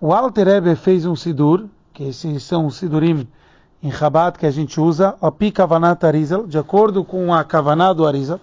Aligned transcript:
o 0.00 0.14
Alter 0.14 0.46
Rebbe 0.46 0.74
fez 0.76 1.04
um 1.04 1.14
Sidur, 1.14 1.66
que 1.92 2.04
esses 2.04 2.42
são 2.42 2.66
os 2.66 2.76
Sidurim 2.76 3.28
em 3.82 3.90
Rabat 3.90 4.38
que 4.38 4.46
a 4.46 4.50
gente 4.50 4.80
usa, 4.80 5.14
a 5.20 5.30
Pi 5.30 5.50
Kavanat 5.50 6.02
Arizal, 6.04 6.46
de 6.46 6.56
acordo 6.56 7.04
com 7.04 7.34
a 7.34 7.44
Kavanah 7.44 7.92
do 7.92 8.06
Arizal. 8.06 8.40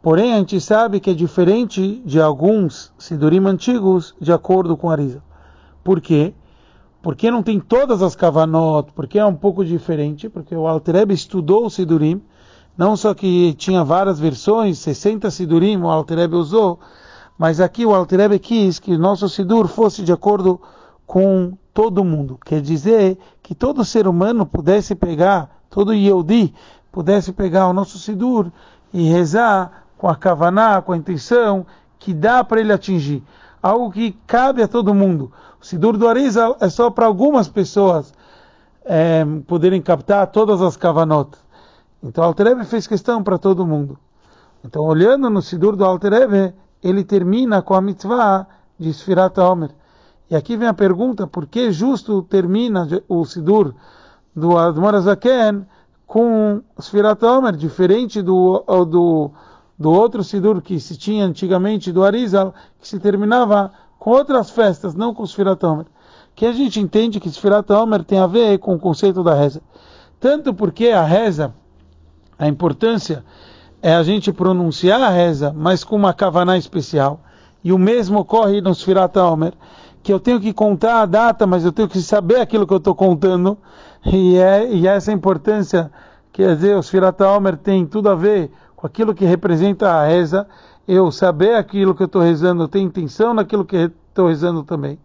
Porém, 0.00 0.34
a 0.34 0.38
gente 0.38 0.60
sabe 0.60 1.00
que 1.00 1.10
é 1.10 1.14
diferente 1.14 2.00
de 2.04 2.20
alguns 2.20 2.92
Sidurim 2.96 3.44
antigos, 3.46 4.14
de 4.20 4.32
acordo 4.32 4.76
com 4.76 4.88
Arizal. 4.88 5.22
Por 5.82 6.00
quê? 6.00 6.32
Porque 7.02 7.28
não 7.28 7.42
tem 7.42 7.58
todas 7.58 8.00
as 8.00 8.14
Kavanot, 8.14 8.92
porque 8.94 9.18
é 9.18 9.24
um 9.24 9.34
pouco 9.34 9.64
diferente, 9.64 10.28
porque 10.28 10.54
o 10.54 10.68
Alter 10.68 10.94
Rebbe 10.94 11.14
estudou 11.14 11.66
o 11.66 11.70
Sidurim, 11.70 12.22
não 12.78 12.96
só 12.96 13.14
que 13.14 13.52
tinha 13.54 13.82
várias 13.82 14.20
versões, 14.20 14.78
60 14.78 15.28
Sidurim 15.28 15.76
o 15.78 15.88
Alter 15.88 16.18
Rebbe 16.18 16.36
usou, 16.36 16.78
mas 17.38 17.60
aqui 17.60 17.84
o 17.84 17.94
Alter 17.94 18.20
Rebbe 18.20 18.38
quis 18.38 18.78
que 18.78 18.94
o 18.94 18.98
nosso 18.98 19.28
Sidur 19.28 19.68
fosse 19.68 20.02
de 20.02 20.12
acordo 20.12 20.60
com 21.06 21.52
todo 21.74 22.04
mundo. 22.04 22.38
Quer 22.44 22.60
dizer 22.60 23.18
que 23.42 23.54
todo 23.54 23.84
ser 23.84 24.08
humano 24.08 24.46
pudesse 24.46 24.94
pegar, 24.94 25.50
todo 25.68 25.92
Yehudi 25.92 26.54
pudesse 26.90 27.32
pegar 27.32 27.68
o 27.68 27.72
nosso 27.72 27.98
Sidur 27.98 28.50
e 28.92 29.08
rezar 29.08 29.84
com 29.98 30.08
a 30.08 30.16
Kavaná, 30.16 30.80
com 30.80 30.92
a 30.92 30.96
intenção 30.96 31.66
que 31.98 32.14
dá 32.14 32.42
para 32.42 32.60
ele 32.60 32.72
atingir. 32.72 33.22
Algo 33.62 33.90
que 33.90 34.12
cabe 34.26 34.62
a 34.62 34.68
todo 34.68 34.94
mundo. 34.94 35.30
O 35.60 35.64
Sidur 35.64 35.98
do 35.98 36.08
Arizal 36.08 36.56
é 36.60 36.68
só 36.68 36.90
para 36.90 37.06
algumas 37.06 37.48
pessoas 37.48 38.14
é, 38.84 39.24
poderem 39.46 39.82
captar 39.82 40.26
todas 40.28 40.62
as 40.62 40.76
Kavanot. 40.76 41.36
Então 42.02 42.24
o 42.24 42.26
Alter 42.28 42.46
Rebbe 42.46 42.64
fez 42.64 42.86
questão 42.86 43.22
para 43.22 43.36
todo 43.36 43.66
mundo. 43.66 43.98
Então 44.64 44.82
olhando 44.84 45.28
no 45.28 45.42
Sidur 45.42 45.76
do 45.76 45.84
Alter 45.84 46.12
ele 46.86 47.04
termina 47.04 47.60
com 47.62 47.74
a 47.74 47.80
mitzvah 47.80 48.46
de 48.78 48.92
Sfirat 48.92 49.36
Omer. 49.38 49.70
E 50.30 50.36
aqui 50.36 50.56
vem 50.56 50.68
a 50.68 50.74
pergunta, 50.74 51.26
por 51.26 51.46
que 51.46 51.72
justo 51.72 52.22
termina 52.22 52.86
o 53.08 53.24
Sidur 53.24 53.74
do 54.34 54.56
Admor 54.56 54.94
com 56.06 56.62
Sfirat 56.78 57.22
Omer, 57.24 57.56
diferente 57.56 58.22
do, 58.22 58.64
do, 58.88 59.30
do 59.76 59.90
outro 59.90 60.22
Sidur 60.22 60.62
que 60.62 60.78
se 60.78 60.96
tinha 60.96 61.24
antigamente 61.24 61.90
do 61.90 62.04
Arizal, 62.04 62.54
que 62.80 62.86
se 62.86 63.00
terminava 63.00 63.72
com 63.98 64.10
outras 64.10 64.50
festas, 64.50 64.94
não 64.94 65.12
com 65.12 65.26
Sfirat 65.26 65.62
Omer. 65.64 65.86
Que 66.34 66.46
a 66.46 66.52
gente 66.52 66.78
entende 66.78 67.18
que 67.18 67.30
Sfirat 67.30 67.68
Omer 67.70 68.04
tem 68.04 68.18
a 68.18 68.26
ver 68.26 68.58
com 68.58 68.74
o 68.74 68.78
conceito 68.78 69.24
da 69.24 69.34
reza. 69.34 69.60
Tanto 70.20 70.54
porque 70.54 70.88
a 70.88 71.02
reza, 71.02 71.52
a 72.38 72.46
importância 72.46 73.24
é 73.82 73.94
a 73.94 74.02
gente 74.02 74.32
pronunciar 74.32 75.00
a 75.00 75.08
reza, 75.08 75.52
mas 75.56 75.84
com 75.84 75.96
uma 75.96 76.14
kavaná 76.14 76.56
especial. 76.56 77.20
E 77.62 77.72
o 77.72 77.78
mesmo 77.78 78.20
ocorre 78.20 78.60
no 78.60 78.74
Sfirat 78.74 79.16
Omer, 79.16 79.52
que 80.02 80.12
eu 80.12 80.20
tenho 80.20 80.40
que 80.40 80.52
contar 80.52 81.02
a 81.02 81.06
data, 81.06 81.46
mas 81.46 81.64
eu 81.64 81.72
tenho 81.72 81.88
que 81.88 82.00
saber 82.00 82.40
aquilo 82.40 82.66
que 82.66 82.72
eu 82.72 82.78
estou 82.78 82.94
contando. 82.94 83.58
E, 84.04 84.36
é, 84.38 84.72
e 84.72 84.86
essa 84.86 85.12
importância, 85.12 85.90
quer 86.32 86.54
dizer, 86.54 86.76
o 86.76 86.82
Sfirat 86.82 87.20
Omer 87.22 87.56
tem 87.56 87.84
tudo 87.84 88.08
a 88.08 88.14
ver 88.14 88.50
com 88.76 88.86
aquilo 88.86 89.14
que 89.14 89.24
representa 89.24 89.90
a 89.90 90.06
reza. 90.06 90.46
Eu 90.86 91.10
saber 91.10 91.56
aquilo 91.56 91.94
que 91.94 92.02
eu 92.02 92.06
estou 92.06 92.22
rezando, 92.22 92.68
ter 92.68 92.78
intenção 92.78 93.34
naquilo 93.34 93.64
que 93.64 93.90
estou 94.08 94.28
rezando 94.28 94.62
também. 94.62 94.98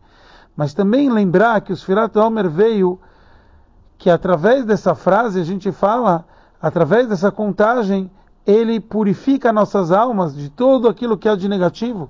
Mas 0.56 0.74
também 0.74 1.10
lembrar 1.10 1.62
que 1.62 1.74
o 1.74 1.76
Sfirat 1.76 2.16
Omer 2.18 2.50
veio 2.50 3.00
que 3.98 4.10
através 4.10 4.66
dessa 4.66 4.96
frase 4.96 5.40
a 5.40 5.44
gente 5.44 5.72
fala, 5.72 6.26
através 6.62 7.08
dessa 7.08 7.32
contagem, 7.32 8.10
ele 8.46 8.80
purifica 8.80 9.54
nossas 9.54 9.92
almas 9.92 10.36
de 10.36 10.50
tudo 10.50 10.88
aquilo 10.88 11.18
que 11.18 11.30
há 11.30 11.36
de 11.36 11.48
negativo 11.48 12.10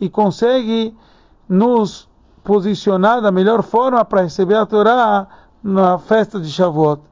e 0.00 0.08
consegue 0.08 0.94
nos 1.48 2.08
posicionar 2.42 3.20
da 3.20 3.30
melhor 3.30 3.62
forma 3.62 4.04
para 4.04 4.22
receber 4.22 4.54
a 4.54 4.66
Torá 4.66 5.26
na 5.62 5.98
festa 5.98 6.38
de 6.38 6.48
Shavuot. 6.48 7.02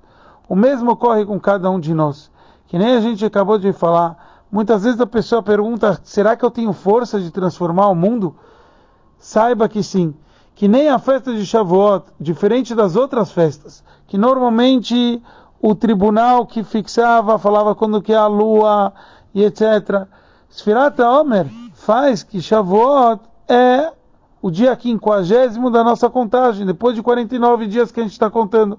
O 0.49 0.55
mesmo 0.55 0.93
ocorre 0.93 1.25
com 1.25 1.41
cada 1.41 1.71
um 1.71 1.81
de 1.81 1.93
nós. 1.93 2.31
Que 2.67 2.79
nem 2.79 2.95
a 2.95 3.01
gente 3.01 3.25
acabou 3.25 3.59
de 3.59 3.73
falar. 3.73 4.45
Muitas 4.51 4.85
vezes 4.85 5.01
a 5.01 5.07
pessoa 5.07 5.43
pergunta: 5.43 6.01
será 6.05 6.37
que 6.37 6.45
eu 6.45 6.51
tenho 6.51 6.73
força 6.73 7.21
de 7.21 7.31
transformar 7.31 7.89
o 7.89 7.95
mundo? 7.95 8.37
Saiba 9.19 9.69
que 9.69 9.83
sim. 9.83 10.15
Que 10.55 10.69
nem 10.69 10.89
a 10.89 10.99
festa 10.99 11.35
de 11.35 11.45
Shavuot, 11.45 12.07
diferente 12.21 12.75
das 12.75 12.95
outras 12.95 13.33
festas, 13.33 13.83
que 14.07 14.17
normalmente 14.17 15.21
o 15.67 15.75
tribunal 15.75 16.45
que 16.45 16.63
fixava, 16.63 17.39
falava 17.39 17.75
quando 17.75 18.03
que 18.03 18.13
é 18.13 18.17
a 18.17 18.27
lua 18.27 18.93
e 19.35 19.43
etc. 19.43 20.07
Sfirat 20.51 21.01
Omer 21.01 21.47
faz 21.73 22.23
que 22.23 22.43
Shavuot 22.43 23.23
é 23.49 23.91
o 24.43 24.51
dia 24.51 24.77
quinquagésimo 24.77 25.71
da 25.71 25.83
nossa 25.83 26.11
contagem, 26.11 26.67
depois 26.67 26.95
de 26.95 27.03
49 27.03 27.67
dias 27.67 27.91
que 27.91 27.99
a 27.99 28.03
gente 28.03 28.13
está 28.13 28.29
contando. 28.29 28.79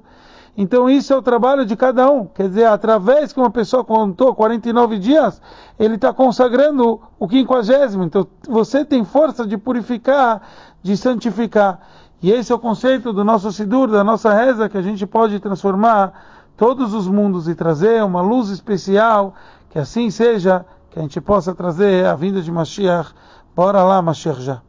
Então 0.56 0.88
isso 0.88 1.12
é 1.12 1.16
o 1.16 1.24
trabalho 1.24 1.66
de 1.66 1.76
cada 1.76 2.08
um. 2.08 2.28
Quer 2.28 2.50
dizer, 2.50 2.66
através 2.66 3.34
que 3.34 3.40
uma 3.40 3.50
pessoa 3.50 3.84
contou 3.84 4.36
49 4.36 5.00
dias, 5.00 5.42
ele 5.80 5.96
está 5.96 6.14
consagrando 6.14 7.02
o 7.18 7.28
quinquagésimo. 7.28 8.04
Então 8.04 8.28
você 8.48 8.86
tem 8.86 9.04
força 9.04 9.44
de 9.44 9.58
purificar, 9.58 10.40
de 10.84 10.96
santificar. 10.96 11.80
E 12.22 12.32
esse 12.32 12.52
é 12.52 12.56
o 12.56 12.60
conceito 12.60 13.12
do 13.12 13.24
nosso 13.24 13.52
Sidur, 13.52 13.90
da 13.90 14.04
nossa 14.04 14.32
reza, 14.32 14.70
que 14.70 14.78
a 14.78 14.84
gente 14.84 15.04
pode 15.08 15.40
transformar 15.40 16.35
todos 16.58 16.94
os 16.94 17.08
mundos 17.08 17.48
e 17.48 17.56
trazer 17.56 18.04
uma 18.04 18.22
luz 18.22 18.50
especial, 18.50 19.34
que 19.70 19.80
assim 19.80 20.10
seja, 20.10 20.66
que 20.92 21.00
a 21.00 21.02
gente 21.02 21.20
possa 21.20 21.54
trazer 21.54 22.06
a 22.06 22.16
vinda 22.16 22.42
de 22.42 22.52
Mashiach. 22.52 23.14
Bora 23.56 23.84
lá, 23.84 24.02
Mashiach 24.02 24.42
já. 24.42 24.62